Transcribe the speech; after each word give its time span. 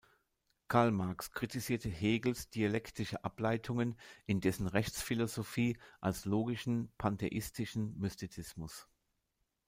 Karl 0.67 0.89
Marx 0.89 1.31
kritisierte 1.31 1.87
Hegels 1.87 2.49
dialektische 2.49 3.23
Ableitungen 3.23 3.95
in 4.25 4.41
dessen 4.41 4.65
Rechtsphilosophie 4.65 5.77
als 5.99 6.25
„logischen, 6.25 6.91
pantheistischen 6.97 7.95
Mystizismus“. 7.99 8.87